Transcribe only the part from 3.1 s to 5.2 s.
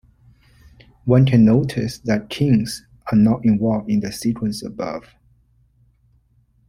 are not involved in the sequence above.